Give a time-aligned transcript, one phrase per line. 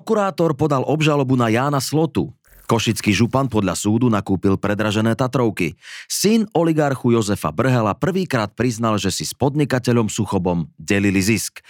[0.00, 2.32] Prokurátor podal obžalobu na Jána Slotu.
[2.64, 5.76] Košický župan podľa súdu nakúpil predražené Tatrovky.
[6.08, 11.60] Syn oligarchu Jozefa Brhela prvýkrát priznal, že si s podnikateľom Suchobom delili zisk.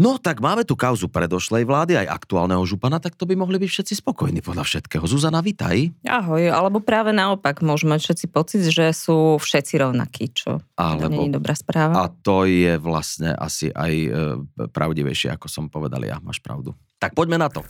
[0.00, 3.68] No, tak máme tu kauzu predošlej vlády, aj aktuálneho župana, tak to by mohli byť
[3.68, 5.04] všetci spokojní podľa všetkého.
[5.04, 5.92] Zuzana, vitaj.
[6.08, 11.36] Ahoj, alebo práve naopak, môžeme všetci pocit, že sú všetci rovnakí, čo alebo, nie je
[11.36, 12.00] dobrá správa.
[12.00, 14.10] A to je vlastne asi aj e,
[14.72, 16.72] pravdivejšie, ako som povedal ja, máš pravdu.
[16.96, 17.60] Tak poďme na to.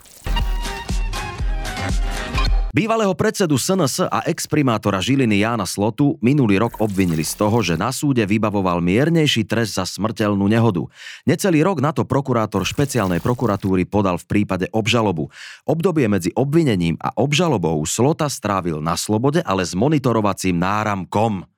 [2.71, 7.91] Bývalého predsedu SNS a exprimátora Žiliny Jána Slotu minulý rok obvinili z toho, že na
[7.91, 10.87] súde vybavoval miernejší trest za smrteľnú nehodu.
[11.27, 15.35] Necelý rok na to prokurátor špeciálnej prokuratúry podal v prípade obžalobu.
[15.67, 21.50] Obdobie medzi obvinením a obžalobou Slota strávil na slobode, ale s monitorovacím náramkom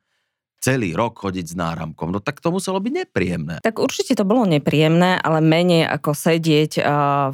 [0.63, 2.15] celý rok chodiť s náramkom.
[2.15, 3.55] No tak to muselo byť nepríjemné.
[3.67, 6.85] Tak určite to bolo nepríjemné, ale menej ako sedieť uh,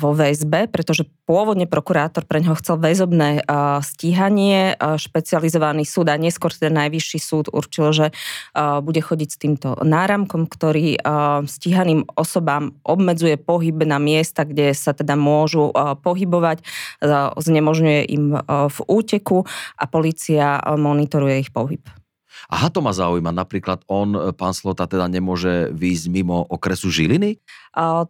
[0.00, 4.72] vo väzbe, pretože pôvodne prokurátor pre neho chcel väzobné uh, stíhanie.
[4.80, 9.76] Uh, špecializovaný súd a neskôr ten najvyšší súd určil, že uh, bude chodiť s týmto
[9.76, 16.64] náramkom, ktorý uh, stíhaným osobám obmedzuje pohyb na miesta, kde sa teda môžu uh, pohybovať,
[17.04, 19.44] uh, znemožňuje im uh, v úteku
[19.76, 21.84] a policia uh, monitoruje ich pohyb.
[22.48, 23.28] Aha, to ma zaujíma.
[23.28, 27.36] Napríklad on, e, pán Slota, teda nemôže výjsť mimo okresu Žiliny?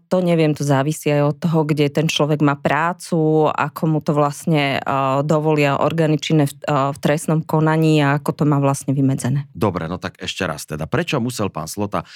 [0.08, 4.16] To neviem, to závisí aj od toho, kde ten človek má prácu, ako mu to
[4.16, 4.80] vlastne
[5.28, 9.44] dovolia orgány činné v, trestnom konaní a ako to má vlastne vymedzené.
[9.52, 10.88] Dobre, no tak ešte raz teda.
[10.88, 12.06] Prečo musel pán Slota e,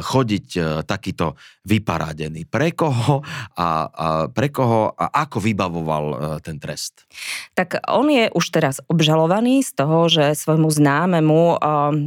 [0.00, 1.36] chodiť e, takýto
[1.68, 2.48] vyparádený?
[2.48, 3.20] Pre koho
[3.52, 6.04] a, a pre koho a ako vybavoval
[6.40, 7.04] ten trest?
[7.52, 11.60] Tak on je už teraz obžalovaný z toho, že svojmu známemu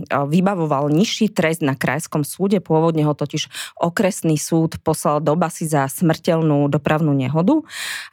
[0.10, 2.58] vybavoval nižší trest na krajskom súde.
[2.58, 7.60] Pôvodne ho totiž okresný súd poslal do basy za smrteľnú dopravnú nehodu.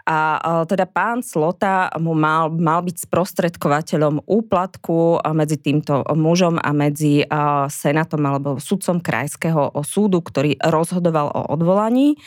[0.02, 7.22] A teda pán Slota mu mal, mal byť sprostredkovateľom úplatku medzi týmto mužom a medzi
[7.70, 12.18] senátom alebo sudcom krajského súdu, ktorý rozhodoval o odvolaní.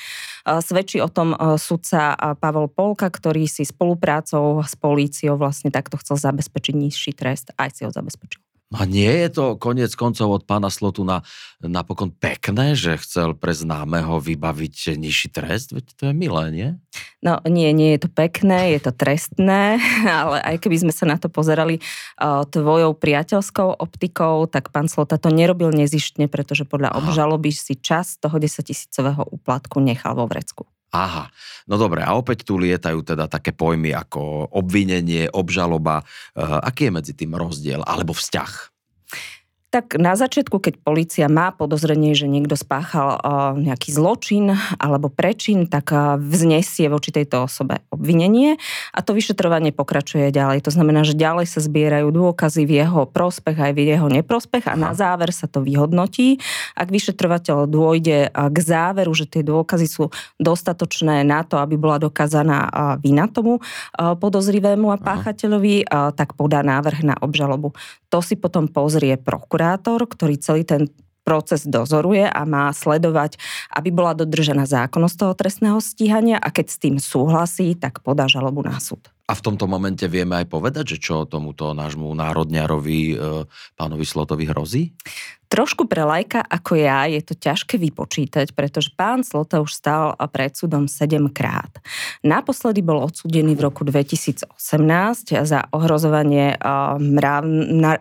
[0.48, 6.72] Svedčí o tom sudca Pavel Polka, ktorý si spoluprácou s políciou vlastne takto chcel zabezpečiť
[6.72, 8.47] nižší trest, aj si ho zabezpečil.
[8.68, 11.24] No a nie je to koniec koncov od pána Slotu na,
[11.64, 15.72] napokon pekné, že chcel pre známeho vybaviť nižší trest?
[15.72, 16.70] Veď to je milé, nie?
[17.24, 19.80] No nie, nie je to pekné, je to trestné,
[20.20, 21.80] ale aj keby sme sa na to pozerali
[22.20, 27.00] uh, tvojou priateľskou optikou, tak pán Slota to nerobil nezištne, pretože podľa Aha.
[27.00, 30.68] obžaloby si čas toho 10 tisícového úplatku nechal vo vrecku.
[30.96, 31.28] Aha,
[31.68, 36.00] no dobre, a opäť tu lietajú teda také pojmy ako obvinenie, obžaloba.
[36.32, 38.77] Uh, aký je medzi tým rozdiel alebo vzťah?
[39.68, 43.20] Tak na začiatku, keď policia má podozrenie, že niekto spáchal
[43.60, 45.92] nejaký zločin alebo prečin, tak
[46.24, 48.56] vznesie voči tejto osobe obvinenie
[48.96, 50.64] a to vyšetrovanie pokračuje ďalej.
[50.64, 54.80] To znamená, že ďalej sa zbierajú dôkazy v jeho prospech aj v jeho neprospech a
[54.80, 56.40] na záver sa to vyhodnotí.
[56.72, 62.72] Ak vyšetrovateľ dôjde k záveru, že tie dôkazy sú dostatočné na to, aby bola dokázaná
[63.04, 63.60] vina tomu
[64.00, 67.76] podozrivému a páchateľovi, tak podá návrh na obžalobu.
[68.08, 69.56] To si potom pozrie prokurátor,
[70.06, 70.88] ktorý celý ten
[71.28, 73.36] proces dozoruje a má sledovať,
[73.76, 78.64] aby bola dodržená zákonnosť toho trestného stíhania a keď s tým súhlasí, tak podá žalobu
[78.64, 79.17] na súd.
[79.28, 83.16] A v tomto momente vieme aj povedať, že čo tomuto nášmu národňarovi, e,
[83.76, 84.96] pánovi Slotovi hrozí?
[85.48, 90.52] Trošku pre lajka ako ja je to ťažké vypočítať, pretože pán Slota už stál pred
[90.52, 91.72] súdom 7 krát.
[92.20, 94.52] Naposledy bol odsúdený v roku 2018
[95.48, 96.60] za ohrozovanie
[97.00, 97.48] mráv,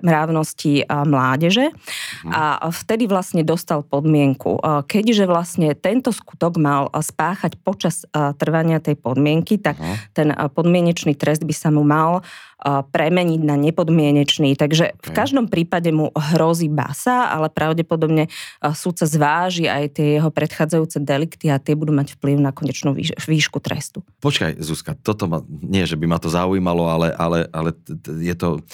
[0.02, 2.30] mrávnosti mládeže mhm.
[2.34, 4.58] a vtedy vlastne dostal podmienku.
[4.90, 9.78] Keďže vlastne tento skutok mal spáchať počas trvania tej podmienky, tak
[10.18, 12.20] ten podmienečný trest by sa mu mal
[12.66, 14.56] premeniť na nepodmienečný.
[14.56, 18.32] Takže v každom prípade mu hrozí basa, ale pravdepodobne
[18.72, 22.96] súdca zváži aj tie jeho predchádzajúce delikty a tie budú mať vplyv na konečnú
[23.28, 24.00] výšku trestu.
[24.24, 27.76] Počkaj, Zuzka, toto ma, nie, že by ma to zaujímalo, ale, ale, ale
[28.24, 28.64] je to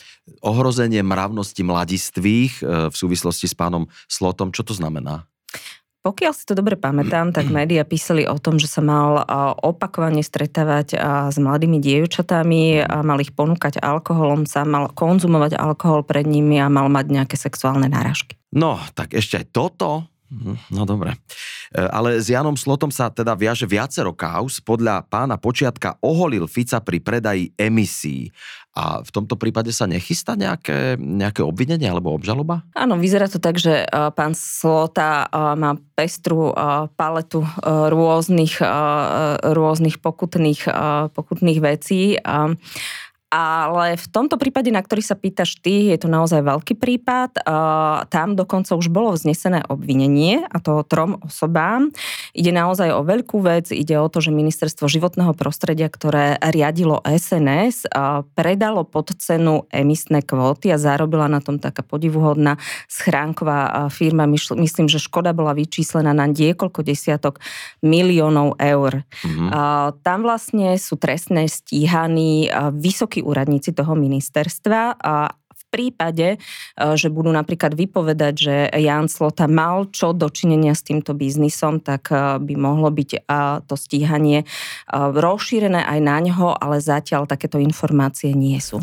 [0.41, 4.55] ohrozenie mravnosti mladistvých e, v súvislosti s pánom Slotom.
[4.55, 5.27] Čo to znamená?
[6.03, 9.23] Pokiaľ si to dobre pamätám, tak médiá písali o tom, že sa mal
[9.63, 10.99] opakovane stretávať
[11.31, 16.91] s mladými dievčatami, mal ich ponúkať alkoholom, sa mal konzumovať alkohol pred nimi a mal
[16.91, 18.37] mať nejaké sexuálne náražky.
[18.53, 20.12] No, tak ešte aj toto
[20.73, 21.13] no dobre.
[21.71, 24.59] E, ale s Janom Slotom sa teda viaže viacero kauz.
[24.65, 28.33] Podľa pána Počiatka oholil Fica pri predaji emisí.
[28.73, 32.65] A v tomto prípade sa nechystá nejaké, nejaké obvinenie alebo obžaloba?
[32.73, 33.85] Áno, vyzerá to tak, že
[34.17, 35.29] pán Slota
[35.61, 36.57] má pestru
[36.97, 37.45] paletu
[37.93, 38.65] rôznych,
[39.45, 40.73] rôznych pokutných,
[41.13, 42.17] pokutných vecí
[43.33, 47.41] ale v tomto prípade, na ktorý sa pýtaš ty, je to naozaj veľký prípad.
[48.13, 51.89] Tam dokonca už bolo vznesené obvinenie, a to trom osobám.
[52.37, 53.73] Ide naozaj o veľkú vec.
[53.73, 57.89] Ide o to, že ministerstvo životného prostredia, ktoré riadilo SNS,
[58.37, 64.29] predalo pod cenu emisné kvóty a zarobila na tom taká podivuhodná schránková firma.
[64.29, 67.41] Myslím, že škoda bola vyčíslená na niekoľko desiatok
[67.81, 69.09] miliónov eur.
[69.25, 69.49] Mm-hmm.
[70.05, 76.39] Tam vlastne sú trestné stíhaní vysokí úradníci toho ministerstva a v prípade, e,
[76.99, 82.43] že budú napríklad vypovedať, že Jan Slota mal čo dočinenia s týmto biznisom, tak e,
[82.43, 83.21] by mohlo byť e,
[83.65, 84.45] to stíhanie
[84.93, 88.83] rozšírené aj na ňo, ale zatiaľ takéto informácie nie sú.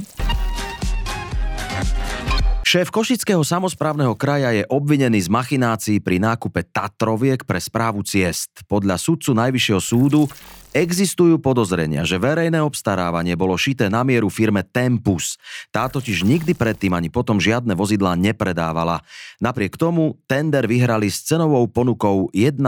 [2.70, 8.62] Šéf Košického samozprávneho kraja je obvinený z machinácií pri nákupe Tatroviek pre správu ciest.
[8.70, 10.30] Podľa sudcu Najvyššieho súdu
[10.70, 15.42] Existujú podozrenia, že verejné obstarávanie bolo šité na mieru firme Tempus.
[15.74, 19.02] Tá totiž nikdy predtým ani potom žiadne vozidlá nepredávala.
[19.42, 22.62] Napriek tomu tender vyhrali s cenovou ponukou 1,3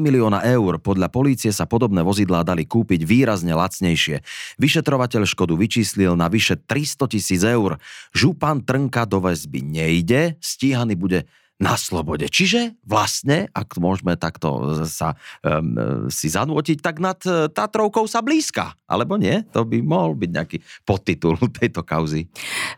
[0.00, 0.80] milióna eur.
[0.80, 4.24] Podľa polície sa podobné vozidlá dali kúpiť výrazne lacnejšie.
[4.56, 7.76] Vyšetrovateľ škodu vyčíslil na vyše 300 tisíc eur.
[8.16, 12.28] Župan Trnka do väzby nejde, stíhaný bude na slobode.
[12.28, 18.76] Čiže vlastne, ak môžeme takto sa um, si zanútiť, tak nad e, Tatrovkou sa blízka.
[18.84, 19.40] Alebo nie?
[19.56, 22.28] To by mohol byť nejaký podtitul tejto kauzy.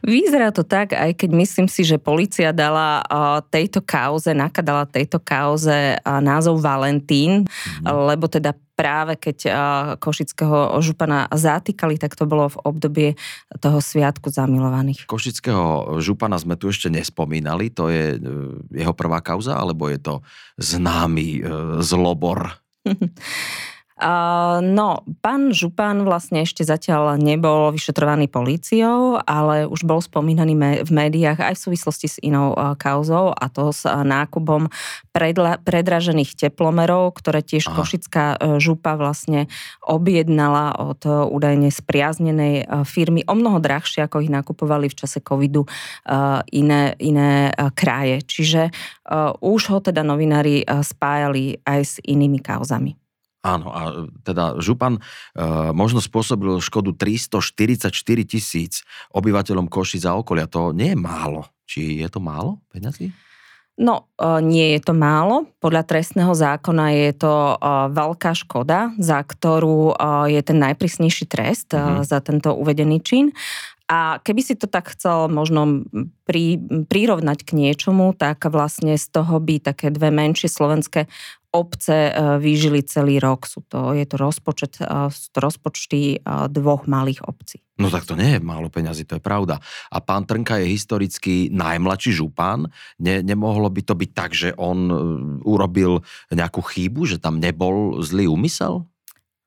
[0.07, 5.19] Vyzerá to tak, aj keď myslím si, že policia dala uh, tejto kauze, nakadala tejto
[5.19, 8.15] kauze uh, názov Valentín, mm-hmm.
[8.15, 9.39] lebo teda práve keď
[9.99, 13.07] Košického župana zatýkali, tak to bolo v období
[13.59, 15.11] toho sviatku zamilovaných.
[15.11, 18.19] Košického župana sme tu ešte nespomínali, to je e,
[18.79, 20.15] jeho prvá kauza, alebo je to
[20.63, 21.51] známy e,
[21.83, 22.55] zlobor?
[24.63, 31.43] No, pán Župan vlastne ešte zatiaľ nebol vyšetrovaný políciou, ale už bol spomínaný v médiách
[31.43, 34.71] aj v súvislosti s inou kauzou a to s nákupom
[35.11, 37.75] predla, predražených teplomerov, ktoré tiež Aha.
[37.75, 38.25] Košická
[38.63, 39.51] župa vlastne
[39.83, 41.03] objednala od
[41.35, 45.67] údajne spriaznenej firmy o mnoho drahšie, ako ich nakupovali v čase covidu
[46.55, 48.23] iné, iné kraje.
[48.23, 48.71] Čiže
[49.43, 52.95] už ho teda novinári spájali aj s inými kauzami.
[53.39, 53.83] Áno, a
[54.27, 55.01] teda Župan e,
[55.71, 57.95] možno spôsobil škodu 344
[58.27, 58.83] tisíc
[59.15, 60.51] obyvateľom Košic a okolia.
[60.51, 61.47] To nie je málo.
[61.69, 63.15] Či je to málo peňazí?
[63.79, 65.47] No, e, nie je to málo.
[65.63, 67.57] Podľa trestného zákona je to e,
[67.95, 72.03] veľká škoda, za ktorú e, je ten najprísnejší trest mm-hmm.
[72.03, 73.31] za tento uvedený čin.
[73.89, 75.89] A keby si to tak chcel možno
[76.29, 76.61] pri,
[76.93, 81.09] prirovnať k niečomu, tak vlastne z toho by také dve menšie slovenské
[81.49, 83.49] obce vyžili celý rok.
[83.49, 86.21] Sú to, je to rozpočet, sú to rozpočty
[86.53, 87.65] dvoch malých obcí.
[87.81, 89.57] No tak to nie je málo peňazí, to je pravda.
[89.89, 92.69] A pán Trnka je historicky najmladší župan.
[93.01, 94.93] Ne, nemohlo by to byť tak, že on
[95.41, 98.85] urobil nejakú chybu, že tam nebol zlý úmysel?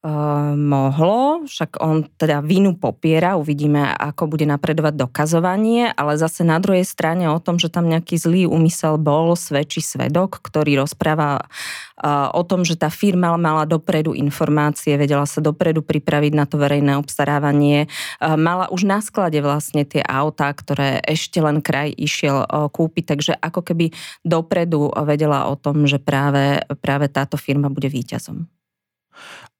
[0.02, 6.58] Uh, mohlo, však on teda vinu popiera, uvidíme, ako bude napredovať dokazovanie, ale zase na
[6.58, 12.34] druhej strane o tom, že tam nejaký zlý úmysel bol, svedčí svedok, ktorý rozpráva uh,
[12.34, 16.98] o tom, že tá firma mala dopredu informácie, vedela sa dopredu pripraviť na to verejné
[16.98, 22.42] obstarávanie, uh, mala už na sklade vlastne tie autá, ktoré ešte len kraj išiel
[22.74, 23.94] kúpiť, takže ako keby
[24.26, 28.50] dopredu vedela o tom, že práve, práve táto firma bude víťazom.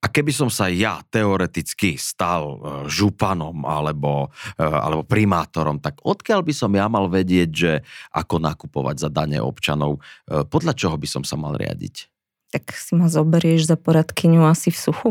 [0.02, 2.58] A keby som sa ja teoreticky stal e,
[2.90, 7.72] županom alebo, e, alebo primátorom, tak odkiaľ by som ja mal vedieť, že
[8.10, 10.02] ako nakupovať za dane občanov?
[10.26, 12.10] E, podľa čoho by som sa mal riadiť?
[12.50, 15.10] Tak si ma zoberieš za poradkyňu asi v suchu.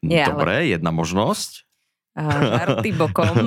[0.00, 0.72] Nie, Dobre, ale...
[0.72, 1.65] jedna možnosť.
[2.16, 3.36] Žarty bokom.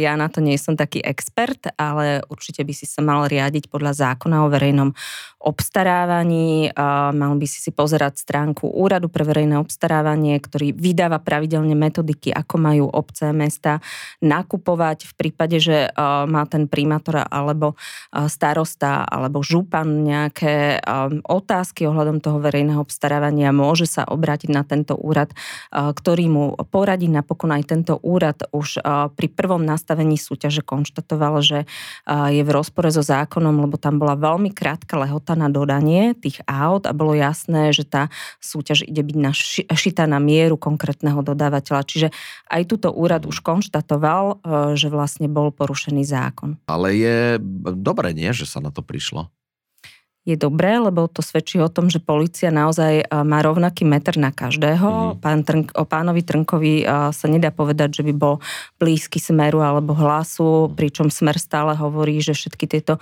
[0.00, 3.92] Ja na to nie som taký expert, ale určite by si sa mal riadiť podľa
[4.16, 4.96] zákona o verejnom
[5.38, 6.72] obstarávaní.
[7.12, 12.54] Mal by si si pozerať stránku Úradu pre verejné obstarávanie, ktorý vydáva pravidelne metodiky, ako
[12.56, 13.84] majú obce, mesta
[14.24, 15.92] nakupovať v prípade, že
[16.26, 17.76] má ten primátor alebo
[18.26, 20.80] starosta alebo župan nejaké
[21.28, 23.52] otázky ohľadom toho verejného obstarávania.
[23.52, 25.30] Môže sa obrátiť na tento úrad,
[25.70, 28.80] ktorý mu poradí napokon aj tento úrad už
[29.14, 31.58] pri prvom nastavení súťaže konštatoval, že
[32.08, 36.88] je v rozpore so zákonom, lebo tam bola veľmi krátka lehota na dodanie tých aut
[36.88, 38.08] a bolo jasné, že tá
[38.40, 39.16] súťaž ide byť
[39.74, 41.82] šitá na mieru konkrétneho dodávateľa.
[41.84, 42.08] Čiže
[42.48, 44.40] aj túto úrad už konštatoval,
[44.74, 46.56] že vlastne bol porušený zákon.
[46.70, 47.16] Ale je
[47.74, 49.30] dobre, nie, že sa na to prišlo?
[50.28, 54.84] Je dobré, lebo to svedčí o tom, že policia naozaj má rovnaký meter na každého.
[54.84, 55.24] Mm-hmm.
[55.24, 56.84] Pán Trnk, o pánovi Trnkovi
[57.16, 58.36] sa nedá povedať, že by bol
[58.76, 63.00] blízky smeru alebo hlasu, pričom smer stále hovorí, že všetky tieto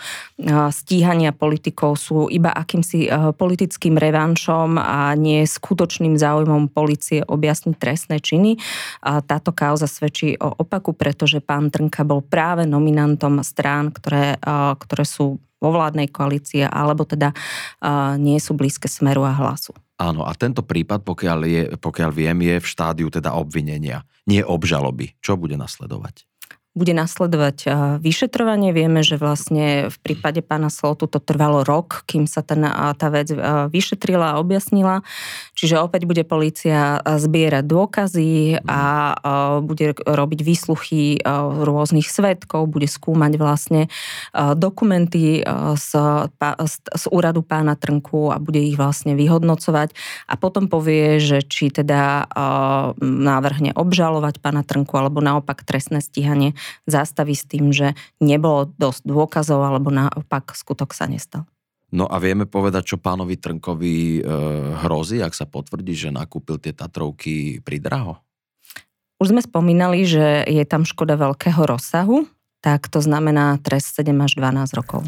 [0.71, 8.55] stíhania politikov sú iba akýmsi politickým revanšom a nie skutočným záujmom policie objasniť trestné činy.
[9.03, 14.39] Táto kauza svedčí o opaku, pretože pán Trnka bol práve nominantom strán, ktoré,
[14.79, 19.73] ktoré sú vo vládnej koalícii, alebo teda uh, nie sú blízke smeru a hlasu.
[19.97, 25.17] Áno, a tento prípad, pokiaľ, je, pokiaľ viem, je v štádiu teda obvinenia, nie obžaloby.
[25.25, 26.29] Čo bude nasledovať?
[26.77, 27.73] bude nasledovať
[28.05, 28.77] vyšetrovanie.
[28.77, 33.33] Vieme, že vlastne v prípade pána Slotu to trvalo rok, kým sa ten, tá vec
[33.73, 35.01] vyšetrila a objasnila.
[35.57, 39.17] Čiže opäť bude policia zbierať dôkazy a
[39.65, 41.25] bude robiť výsluchy
[41.65, 43.89] rôznych svetkov, bude skúmať vlastne
[44.37, 45.41] dokumenty
[45.81, 45.91] z,
[46.77, 49.97] z úradu pána Trnku a bude ich vlastne vyhodnocovať
[50.29, 52.29] a potom povie, že či teda
[53.01, 56.53] návrhne obžalovať pána Trnku alebo naopak trestné stíhanie
[56.85, 61.49] zastaví s tým, že nebolo dosť dôkazov alebo naopak skutok sa nestal.
[61.95, 64.21] No a vieme povedať, čo pánovi Trnkovi e,
[64.83, 68.19] hrozí, ak sa potvrdí, že nakúpil tie Tatrovky pri draho?
[69.23, 72.27] Už sme spomínali, že je tam škoda veľkého rozsahu,
[72.59, 75.07] tak to znamená trest 7 až 12 rokov.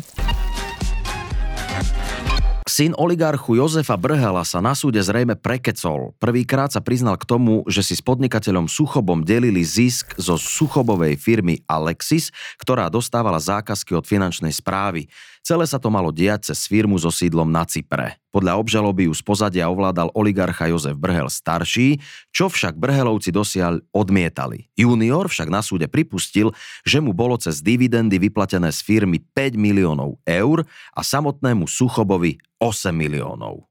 [2.78, 6.14] Syn oligarchu Jozefa Brhela sa na súde zrejme prekecol.
[6.22, 11.58] Prvýkrát sa priznal k tomu, že si s podnikateľom Suchobom delili zisk zo Suchobovej firmy
[11.66, 15.10] Alexis, ktorá dostávala zákazky od finančnej správy.
[15.42, 18.18] Celé sa to malo diať cez firmu so sídlom na Cypre.
[18.28, 21.98] Podľa obžaloby ju z pozadia ovládal oligarcha Jozef Brhel starší,
[22.30, 24.68] čo však Brhelovci dosiaľ odmietali.
[24.76, 26.52] Junior však na súde pripustil,
[26.84, 32.92] že mu bolo cez dividendy vyplatené z firmy 5 miliónov eur a samotnému Suchobovi 8
[32.92, 33.68] miliónov.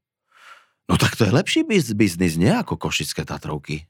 [0.88, 3.84] No tak to je lepší biznis, nie ako Košické Tatrovky.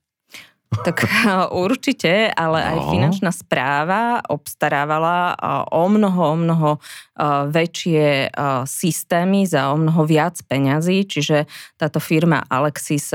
[0.69, 1.01] Tak
[1.65, 2.69] určite, ale no.
[2.69, 5.33] aj finančná správa obstarávala
[5.73, 6.71] o mnoho, o mnoho
[7.49, 8.31] väčšie
[8.69, 11.49] systémy za o mnoho viac peňazí, čiže
[11.81, 13.11] táto firma Alexis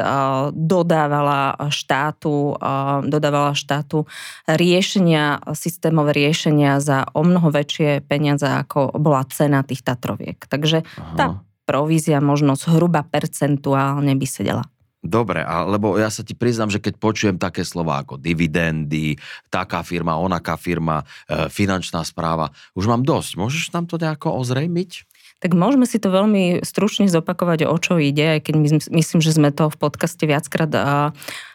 [0.51, 2.57] dodávala štátu,
[3.05, 4.09] dodávala štátu
[4.49, 10.41] riešenia, systémové riešenia za o mnoho väčšie peniaze, ako bola cena tých Tatroviek.
[10.49, 11.15] Takže Aha.
[11.15, 11.25] tá
[11.63, 14.65] provízia možno zhruba percentuálne by sedela.
[15.03, 19.19] Dobre, a, lebo ja sa ti priznám, že keď počujem také slova ako dividendy,
[19.51, 23.35] taká firma, onaká firma, e, finančná správa, už mám dosť.
[23.35, 25.03] Môžeš nám to nejako ozrejmiť?
[25.43, 29.35] Tak môžeme si to veľmi stručne zopakovať, o čo ide, aj keď my, myslím, že
[29.35, 30.71] sme to v podcaste viackrát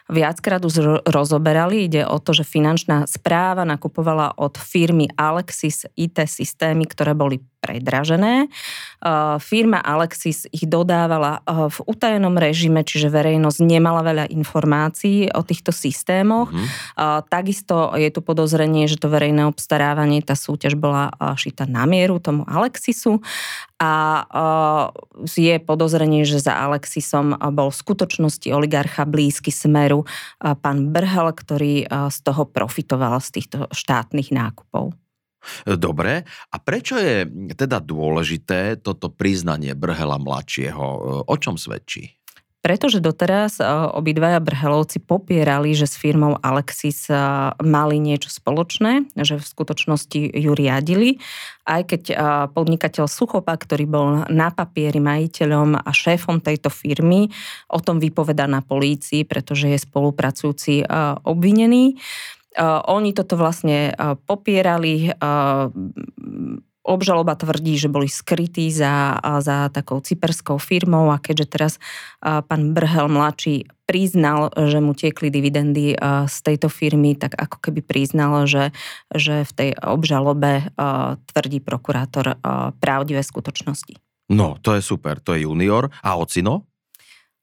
[0.09, 1.85] viackrát už rozoberali.
[1.85, 8.47] Ide o to, že finančná správa nakupovala od firmy Alexis IT systémy, ktoré boli predražené.
[9.43, 16.47] Firma Alexis ich dodávala v utajenom režime, čiže verejnosť nemala veľa informácií o týchto systémoch.
[16.55, 17.27] Mm-hmm.
[17.27, 22.47] Takisto je tu podozrenie, že to verejné obstarávanie, tá súťaž bola šita na mieru tomu
[22.47, 23.19] Alexisu
[23.75, 24.23] a
[25.35, 29.98] je podozrenie, že za Alexisom bol v skutočnosti oligarcha blízky smeru
[30.39, 34.91] pán Brhel, ktorý z toho profitoval z týchto štátnych nákupov.
[35.63, 37.23] Dobre, a prečo je
[37.55, 40.85] teda dôležité toto priznanie Brhela mladšieho?
[41.23, 42.18] O čom svedčí?
[42.59, 43.63] Pretože doteraz
[43.95, 47.07] obidvaja Brhelovci popierali, že s firmou Alexis
[47.63, 51.23] mali niečo spoločné, že v skutočnosti ju riadili
[51.69, 52.03] aj keď
[52.51, 57.29] podnikateľ Suchopa, ktorý bol na papieri majiteľom a šéfom tejto firmy,
[57.69, 60.83] o tom vypoveda na polícii, pretože je spolupracujúci
[61.23, 61.95] obvinený.
[62.89, 63.93] Oni toto vlastne
[64.25, 65.13] popierali,
[66.89, 71.73] obžaloba tvrdí, že boli skrytí za, za takou cyperskou firmou a keďže teraz
[72.19, 78.45] pán Brhel mladší priznal, že mu tiekli dividendy z tejto firmy, tak ako keby priznal,
[78.45, 78.69] že,
[79.13, 80.69] že v tej obžalobe
[81.33, 82.37] tvrdí prokurátor
[82.81, 83.97] pravdivé skutočnosti.
[84.29, 85.89] No, to je super, to je junior.
[86.05, 86.68] A ocino?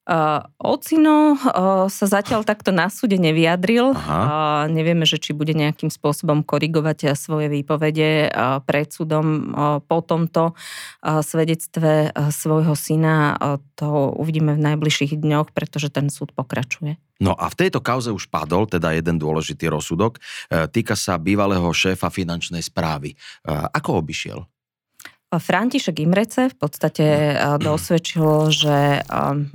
[0.07, 3.91] Uh, Ocino uh, sa zatiaľ takto na súde nevyjadril.
[3.91, 9.99] Uh, nevieme, že či bude nejakým spôsobom korigovať svoje výpovede uh, pred súdom uh, po
[9.99, 13.35] tomto uh, svedectve uh, svojho syna.
[13.35, 16.95] Uh, to uvidíme v najbližších dňoch, pretože ten súd pokračuje.
[17.19, 20.23] No a v tejto kauze už padol teda jeden dôležitý rozsudok.
[20.47, 23.19] Uh, týka sa bývalého šéfa finančnej správy.
[23.43, 24.47] Uh, ako obišiel?
[25.27, 29.03] František Imrece v podstate dosvedčil, že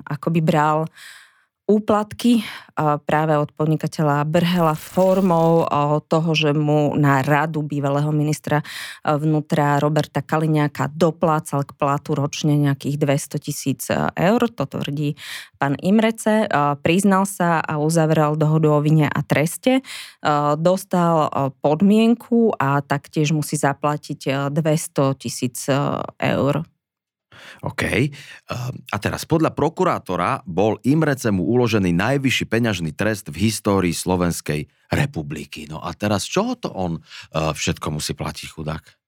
[0.05, 0.85] akoby bral
[1.63, 2.43] úplatky
[3.07, 5.63] práve od podnikateľa Brhela formou
[6.11, 8.65] toho, že mu na radu bývalého ministra
[9.07, 13.81] vnútra Roberta Kaliňáka doplácal k platu ročne nejakých 200 tisíc
[14.17, 14.41] eur.
[14.53, 15.15] To tvrdí
[15.61, 16.51] pán Imrece.
[16.83, 19.85] Priznal sa a uzavrel dohodu o vine a treste.
[20.59, 21.31] Dostal
[21.63, 25.71] podmienku a taktiež musí zaplatiť 200 tisíc
[26.19, 26.55] eur
[27.63, 27.83] OK.
[27.85, 28.09] Ehm,
[28.89, 35.67] a teraz podľa prokurátora bol Imrecemu uložený najvyšší peňažný trest v histórii Slovenskej republiky.
[35.67, 39.02] No a teraz čo to on eh, všetko musí platiť chudák?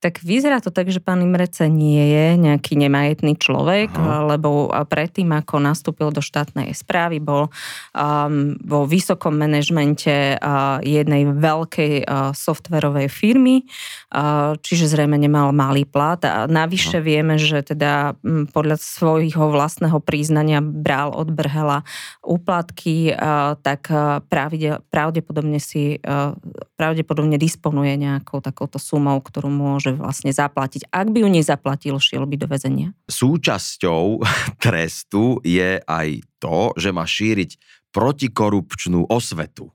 [0.00, 4.32] Tak vyzerá to tak, že pán Imrece nie je nejaký nemajetný človek, Aha.
[4.32, 7.52] lebo predtým, ako nastúpil do štátnej správy, bol
[7.92, 13.68] um, vo vysokom manažmente uh, jednej veľkej uh, softverovej firmy,
[14.16, 16.24] uh, čiže zrejme nemal malý plat.
[16.24, 17.04] A navyše Aha.
[17.04, 21.84] vieme, že teda um, podľa svojho vlastného príznania bral od Brhela
[22.24, 26.32] úplatky, uh, tak uh, pravde, pravdepodobne si uh,
[26.80, 30.86] pravdepodobne disponuje nejakou takouto sumou, ktorú môže môže vlastne zaplatiť.
[30.94, 32.94] Ak by ju nezaplatil, šiel by do väzenia.
[33.10, 34.22] Súčasťou
[34.64, 37.58] trestu je aj to, že má šíriť
[37.90, 39.74] protikorupčnú osvetu.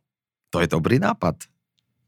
[0.56, 1.52] To je dobrý nápad.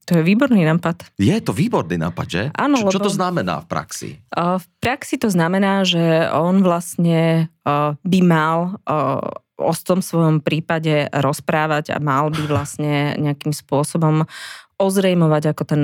[0.07, 1.19] To je výborný nápad.
[1.19, 2.43] Je to výborný nápad, že?
[2.55, 4.09] Áno, čo, čo to znamená v praxi?
[4.31, 7.51] V praxi to znamená, že on vlastne
[8.07, 8.79] by mal
[9.57, 14.23] o tom svojom prípade rozprávať a mal by vlastne nejakým spôsobom
[14.77, 15.83] ozrejmovať, ako ten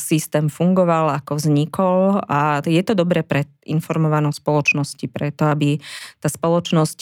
[0.00, 5.76] systém fungoval, ako vznikol a je to dobre pre informovanú spoločnosti, preto aby
[6.24, 6.98] tá spoločnosť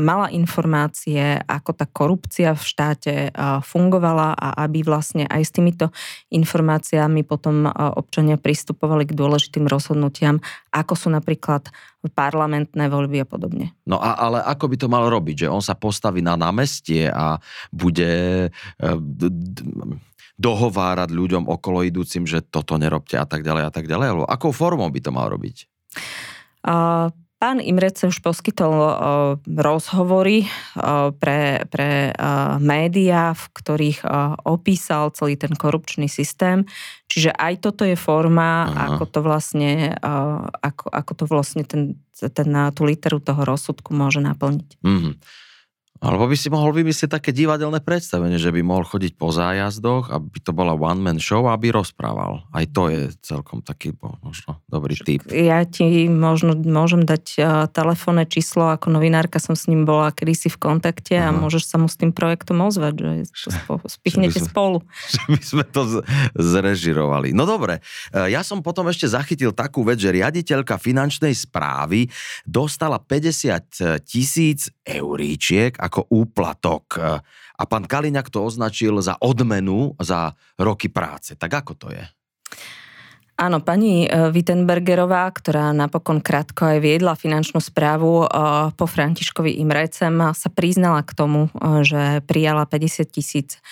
[0.00, 3.14] mala informácie, ako tá korupcia v štáte
[3.68, 5.92] fungovala a aby vlastne aj s týmito
[6.32, 10.40] informáciami potom občania pristupovali k dôležitým rozhodnutiam,
[10.72, 11.68] ako sú napríklad
[12.16, 13.76] parlamentné voľby a podobne.
[13.84, 15.44] No a, ale ako by to mal robiť?
[15.44, 17.36] Že on sa postaví na námestie a
[17.68, 18.50] bude e,
[20.38, 24.06] dohovárať ľuďom okolo idúcim, že toto nerobte a tak ďalej a tak ďalej?
[24.06, 25.66] Alebo akou formou by to mal robiť?
[26.62, 28.90] Uh, Pán Imrece už poskytol uh,
[29.46, 36.66] rozhovory uh, pre, pre uh, médiá, v ktorých uh, opísal celý ten korupčný systém.
[37.06, 38.74] Čiže aj toto je forma, Aha.
[38.90, 44.18] ako to vlastne, uh, ako, ako to vlastne ten, ten, tú literu toho rozsudku môže
[44.18, 44.82] naplniť.
[44.82, 45.14] Mm-hmm.
[45.98, 50.38] Alebo by si mohol vymyslieť také divadelné predstavenie, že by mohol chodiť po zájazdoch, aby
[50.38, 52.46] to bola one-man show, aby rozprával.
[52.54, 53.90] Aj to je celkom taký
[54.22, 55.26] možno dobrý typ.
[55.26, 60.46] Ja ti možno môžem dať uh, telefónne číslo, ako novinárka som s ním bola kedysi
[60.54, 61.34] v kontakte Aha.
[61.34, 64.78] a môžeš sa mu s tým projektom ozvať, že to spichnete sme, spolu.
[65.18, 65.82] Že by sme to
[66.38, 67.34] zrežirovali.
[67.34, 67.82] No dobre,
[68.14, 72.06] e, ja som potom ešte zachytil takú vec, že riaditeľka finančnej správy
[72.46, 77.00] dostala 50 tisíc euríčiek ako úplatok.
[77.58, 81.34] A pán Kaliňak to označil za odmenu za roky práce.
[81.34, 82.04] Tak ako to je?
[83.38, 88.28] Áno, pani e, Wittenbergerová, ktorá napokon krátko aj viedla finančnú správu e,
[88.74, 93.62] po Františkovi Imrecem, sa priznala k tomu, e, že prijala 50 tisíc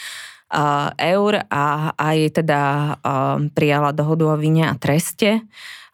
[0.95, 2.61] eur a aj teda
[3.51, 5.43] prijala dohodu o vine a treste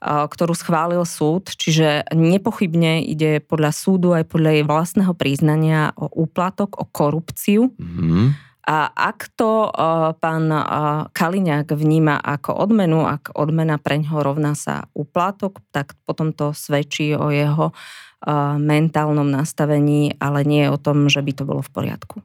[0.03, 6.75] ktorú schválil súd, čiže nepochybne ide podľa súdu aj podľa jej vlastného príznania o úplatok,
[6.83, 7.71] o korupciu.
[7.79, 8.27] Mm-hmm.
[8.63, 14.55] A ak to uh, pán uh, Kaliňák vníma ako odmenu, ak odmena pre ňoho rovná
[14.55, 21.11] sa úplatok, tak potom to svedčí o jeho uh, mentálnom nastavení, ale nie o tom,
[21.11, 22.23] že by to bolo v poriadku.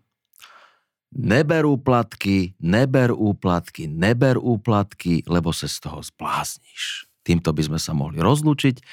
[1.17, 7.06] Neber úplatky, neber úplatky, neber úplatky, lebo sa z toho zblázniš.
[7.27, 8.75] Týmto by sme sa mohli rozlúčiť.
[8.79, 8.83] E,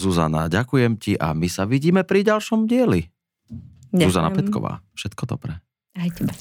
[0.00, 3.04] Zuzana, ďakujem ti a my sa vidíme pri ďalšom dieli.
[3.92, 4.08] Ďakujem.
[4.08, 5.60] Zuzana Petková, všetko dobré.
[5.92, 6.32] Aj tebe.